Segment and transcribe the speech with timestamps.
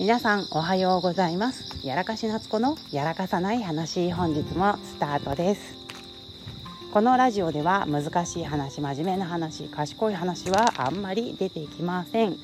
[0.00, 1.86] 皆さんおはようございます。
[1.86, 5.76] やらかし夏子のやらかさない話本日もスタートです。
[6.90, 12.38] このラジオでは難しい話真面目な話賢い話はあんまり出てきません。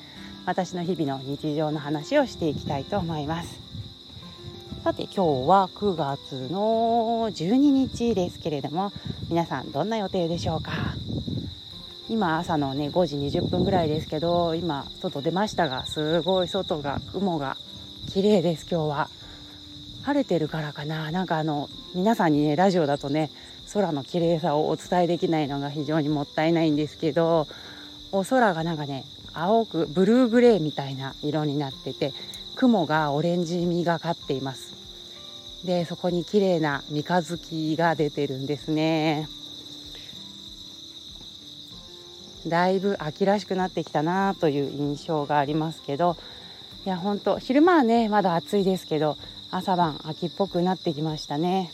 [0.45, 3.59] 私の日々の日常の話をしていきたいと思います。
[4.83, 8.91] さて今日は9月の12日ですけれども
[9.31, 10.73] 皆さんどんな予定でしょうか？
[12.09, 17.57] 今朝のね5時20分ぐらいですけど今外出ましたがすごい外が雲が
[18.13, 19.09] 綺麗です今日は。
[20.03, 21.11] 晴れてるからかな。
[21.11, 23.29] なんかあの皆さんにねラジオだとね
[23.73, 27.45] 空の綺麗さをお伝えできないのが非常にもったいないんですけど
[28.13, 29.03] お空がなんかね
[29.33, 32.13] 青くブルーグレーみたいな色になってて
[32.55, 34.77] 雲がオレンジみがかっています。
[35.65, 39.27] でそこに綺麗な三日月が出てるんですね。
[42.49, 46.17] だいぶ秋らしくなってきたなという印象がありますけど
[46.85, 49.17] いや本当昼間はねまだ暑いですけど
[49.51, 51.71] 朝晩秋っぽくなってきましたね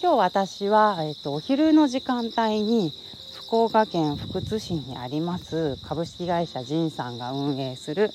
[0.00, 2.92] 今日私は、えっと、お昼の時間帯に
[3.34, 8.10] 福岡県福津市にあります株式会社仁さんが運営する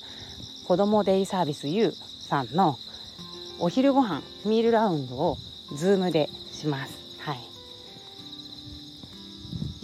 [0.66, 2.76] 子どもデイサービス U さんの
[3.60, 5.36] お昼ご飯ミールラウンドを
[5.72, 7.05] Zoom でします。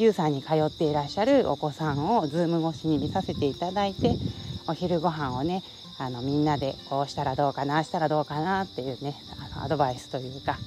[0.03, 4.19] ゆうさんに通っていらっしゃるお子さんを Zoom 越しに見させていただいて
[4.67, 5.63] お昼ご飯をね
[5.99, 10.59] あのみんなでこうしたらどうかなしたらどうかなっていうねあのアドバイスというか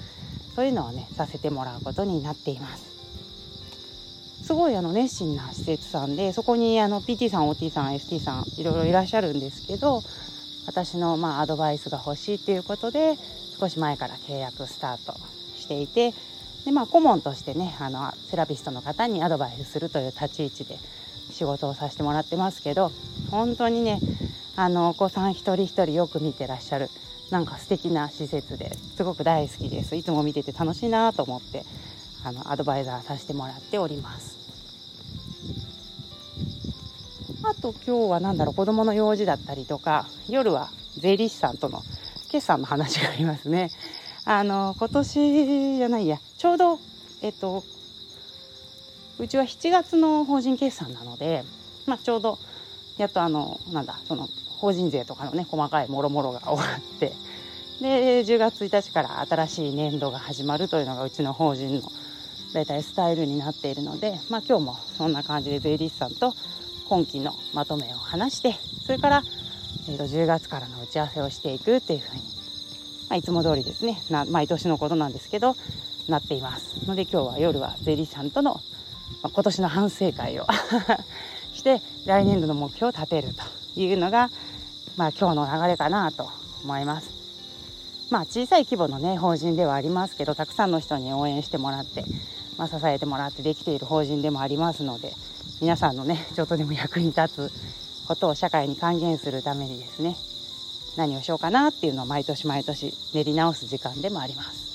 [0.55, 2.95] そういうのをねさせてもらうことになっています。
[4.41, 10.03] すごいあの熱心な施設さんでそこにあの PT さん OT さん ST さんいろいろいらっしゃるんですけど
[10.67, 13.17] 私のまあアドバイスが欲しいっていうことで
[13.59, 15.15] 少し前から契約スタート
[15.57, 16.13] していて
[16.65, 20.77] で、まあ、顧問としてねあのセラピストの方にアドバイスするという立ち位置で
[21.31, 22.91] 仕事をさせてもらってますけど
[23.31, 23.99] 本当にね
[24.55, 26.89] あのお子さん一人一人よく見てらっしゃる
[27.29, 29.95] なんか素敵な施設ですごく大好きです。
[29.95, 31.63] いつも見てて楽しいなと思って
[32.23, 34.37] あのアドバイザーさせてもらっております。
[37.43, 41.83] あと今日は何だろう子供の用事だったりとか夜は税理士さんとの
[42.31, 43.69] 決算の話がありますね。
[44.25, 46.19] あの今年じゃないや。
[46.37, 46.79] ちょうど
[47.21, 47.63] えっと
[49.19, 51.43] うちは7月の法人決算なので、
[51.85, 52.37] まあ、ちょうど
[52.97, 54.27] やっとあのなんだその
[54.57, 57.13] 法人税とかのね細かいもろもろが終わって
[57.81, 61.83] で10月1日から新しい年度が始まるというのがうちの法人の
[62.53, 66.33] 大体スタイルになっているので、まあ、今日もそんな感じで税理士さんと
[66.87, 68.53] 今期のまとめを話して
[68.85, 69.23] それから、
[69.89, 72.21] えー、と10月からの打ち合わせをしていくっていうふうに、
[73.09, 75.55] まあ、いつも通りですねな毎年のことなんですけど
[76.07, 78.55] なっていますので今日は夜は税理士さんとの、
[79.23, 80.47] まあ、今年の反省会を
[81.53, 83.29] して来年度の目標を立てる
[83.73, 84.29] というのが、
[84.97, 86.29] まあ、今日の流れかなと
[86.63, 87.09] 思います。
[88.11, 92.05] まあ、小さい規模の、ね、法人ではありますけどたくさんの人に応援してもらって、
[92.57, 95.11] まあ、支えてもらってできている法人でもありますので
[95.59, 97.51] 皆さんのねちょっとでも役に立つ
[98.07, 100.15] ことを社会に還元するためにですね
[100.97, 104.65] 何をしようかなっていうのを毎年毎年練り直す時間でもあります。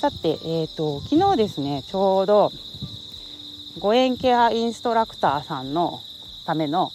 [0.00, 2.52] さて、えーと、昨日ですねちょうど
[3.78, 6.00] 誤嚥ケアインストラクターさんの
[6.46, 6.90] ための、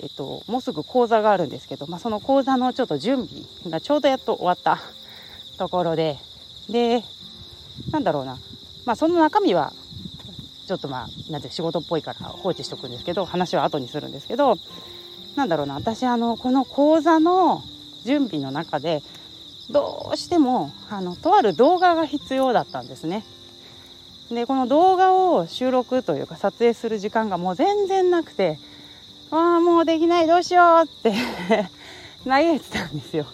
[0.00, 4.80] えっと、もうすぐ講座があるんですけど、まあ、その講座のちょっと準備がちょうどやっと終わった
[5.56, 6.18] ところで
[6.68, 7.04] で
[7.92, 8.40] なんだろうな、
[8.84, 9.72] まあ、その中身は
[10.66, 14.58] ちょっとまあなんて仕事っぽいから放置しておくんですけど話は後にするんですけど
[15.36, 17.62] なんだろうな私あのこの講座の
[18.04, 19.02] 準備の中で
[19.70, 23.24] どうしてもあのとある動画が必要だったんですね。
[24.30, 28.58] でこの動画を収録というか撮影する時間がもう全然なくて
[29.30, 31.12] ああもうできないどうしようって
[32.26, 33.26] 嘆いてたんですよ。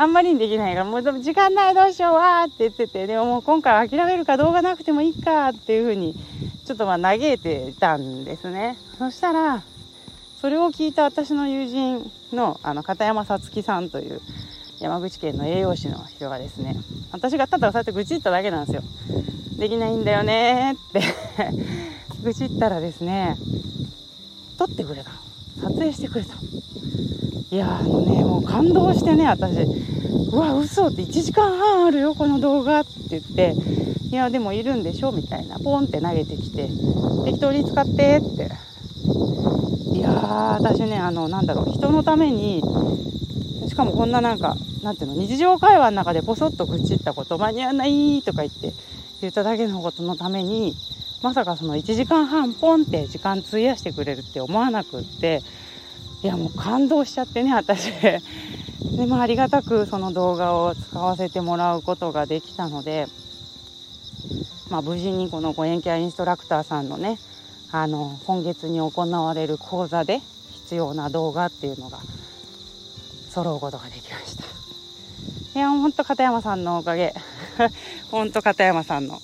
[0.00, 6.14] あんまりにできないからもう時間ないどうしようわーって言っててでももう今回諦めるか動画なくてもいいかっていうふうに
[6.66, 8.78] ちょっとまあ嘆いてたんですね。
[8.96, 9.62] そしたら
[10.40, 14.20] それを聞いた私の友人のあの片山さつきさんという
[14.78, 16.76] 山口県の栄養士の人がですね
[17.10, 18.82] 私がただそうやって愚痴っただけなんですよ。
[19.58, 21.02] できないんだよねって。
[22.22, 23.36] 愚痴ったらですね
[24.58, 25.10] 撮ってくれた。
[25.60, 26.36] 撮影してくれた。
[27.50, 29.56] いやあのねもう感動してね私。
[30.30, 33.54] うわ嘘って1時間半あるよこの動画って言って。
[34.10, 35.58] いやでもいるんでしょみたいな。
[35.58, 36.68] ポンって投げてきて。
[37.24, 38.50] 適当に使ってって。
[39.96, 42.62] いやー私ねあのなんだろう人のために
[43.66, 48.72] しかもこんななんかなんていうの日常会話の中でポソッと愚痴ったこと間に合わないとか言って
[49.20, 50.74] 言っただけのことのために
[51.22, 55.42] まさかその1時間半ポンって時間費やしてくれるって思わなくって
[56.22, 57.92] いやもう感動しちゃってね私。
[58.96, 63.06] でまあありがたくその動画を使わせてもらうことができたので
[64.70, 67.18] まあ無事にこのご縁ケアインストラクターさんのね
[67.70, 70.20] あの今月に行われる講座で
[70.52, 71.98] 必要な動画っていうのが
[73.30, 74.44] 揃うことができました。
[75.58, 77.14] いやほんと片山さんのおかげ。
[78.10, 79.20] ほんと片山さんの。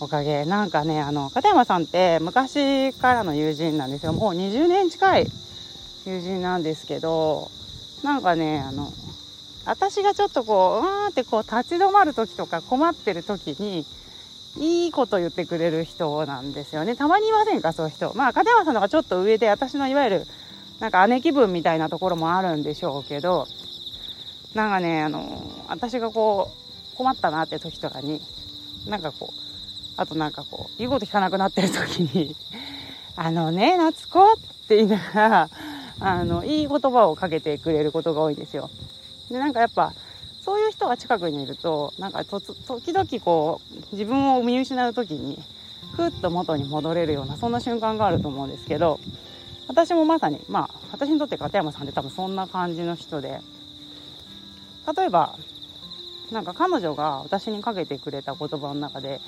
[0.00, 0.44] おかげ。
[0.44, 4.12] なんかねあの片山さんって昔からの友人なんですよ。
[4.12, 5.30] もう20年近い
[6.06, 7.50] 友人なんですけど
[8.02, 8.88] なんかねあの
[9.64, 13.86] 私がちょっとこううわーってこう立ち止まる時とか困ってる時に
[14.58, 16.94] いいこと言ってくれる人なんですよね。
[16.94, 18.12] たまにいませんかそういう人。
[18.14, 20.26] まあ片山さんのがちょっと上で私のいわゆる
[20.80, 23.46] なんか姉貴分みたいなところもあるんでしょうけど
[24.54, 26.50] なんかねあの私がこ
[26.92, 28.20] う困ったなって時とかに
[28.86, 29.42] なんかこう
[29.96, 32.34] あとなんかこう言うこと聞かなくなってる時に
[33.16, 34.34] 「あのね夏子」っ
[34.68, 35.50] て言いながら
[36.04, 38.70] あのいい言葉をかけてくれることが多いんですよ。
[39.30, 39.92] でなんかやっぱ
[40.42, 45.38] そういう人が近くにいるとなんかと時々こう自分を見失う時に
[45.96, 48.98] ふっと元に戻れるようなそんな瞬間があると思うんですけど
[49.68, 53.40] 私もまさにまあ私にとって片山さんって多分そんな感じの人で
[54.96, 55.38] 例えば
[56.32, 59.20] なんか彼女が私にかけてくれた言葉の中で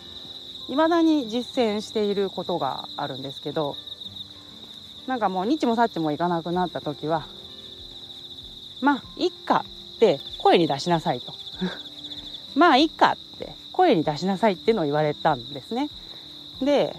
[0.69, 3.77] 未だに実践していることがあるんですけど
[5.07, 7.27] なんかもう日もさっちもいかなくなった時は
[8.81, 9.65] まあいっか
[9.97, 11.33] って声に出しなさいと。
[12.55, 15.89] まあいっかって声に出しなさいっていうのを言われたんですね。
[16.61, 16.95] で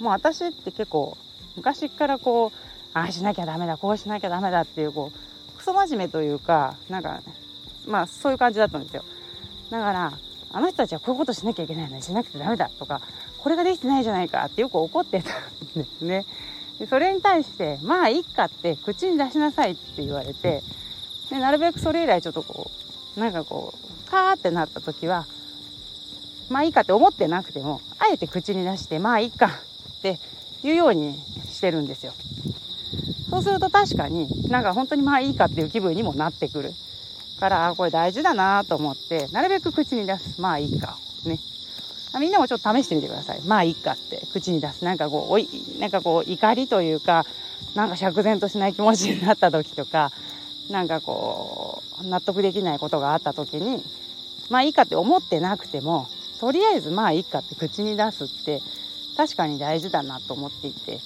[0.00, 1.16] もう私って結構
[1.56, 2.58] 昔からこう
[2.94, 7.20] ああしなきゃダメだこうしなきゃダメだっていうこうクソ真面目というかなんか
[7.86, 9.04] まあそういう感じだったんですよ。
[9.70, 10.12] だから
[10.52, 13.00] あの人たちはこういうことしなきゃいけないのにしなくてダメだとか
[13.38, 16.24] これができてないじゃないかってよく怒ってたんですね。
[16.80, 20.62] でそれに対してまあいいかって口に出しなさいって言われて
[21.30, 22.70] でなるべくそれ以来ちょっとこ
[23.16, 25.26] うなんかこうカーってなった時は
[26.48, 29.50] まあいいかって思ってなくてもあえて口に出してまあいいかっ
[30.02, 30.18] て
[30.62, 31.14] 言うように
[31.50, 32.12] してるんですよ。
[33.28, 36.72] そうすると確かになんか本当にまあいいかっていう気分にもなってくる
[37.38, 40.96] からこれ大事だなと思ってなるべく口に出すまあいいか
[41.26, 41.38] ね。
[42.18, 43.40] みんなもちょっと試してみてください。
[43.42, 44.26] まあいいかって。
[44.32, 44.84] 口に出す。
[44.84, 45.48] なんかこうおい
[45.78, 47.24] なんかこう怒りというか
[47.74, 50.10] なんか釈然としない気持ちになった時とか
[50.70, 53.82] なんかこう納得できないことがあった時に
[54.48, 56.08] まあいいかって思ってなくても
[56.40, 58.60] とりあえずまあいいかって口に出すって
[59.16, 60.98] 確かに大事だなと思っていて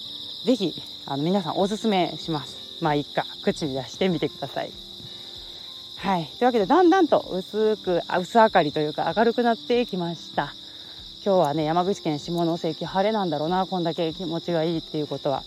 [0.44, 0.74] 是非
[1.06, 2.64] あの皆さんおすすめします。
[2.80, 3.24] まあいいか。
[3.42, 4.70] 口に出してみてください。
[5.96, 6.26] はい。
[6.38, 10.54] というわけでだんだんと薄く薄明かりというか明るくなってきました。
[11.24, 15.42] 今日はね山口県下関晴れなんだろうなこんだけ気持ちがいいっていうことは。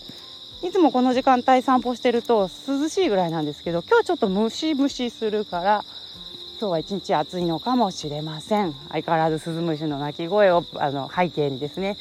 [0.60, 5.84] いつもこの時間帯散歩してると涼しいぐらいなんですけど今日ちょっとムシムシするから
[6.58, 8.74] 今日は一日暑いのかもしれません。
[8.88, 11.96] 相変わらずスズムシの鳴き声をあの背景にですね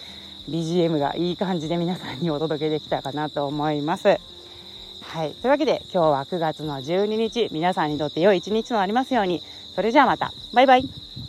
[0.50, 4.08] BGM がいい感じで皆さんにお届けできたかなと思います。
[4.08, 5.34] はい。
[5.34, 9.44] というわけで今日は9月の12日皆さんにとって良い一日となりますように。
[9.76, 10.34] それじゃあまた。
[10.54, 11.27] バイバイ。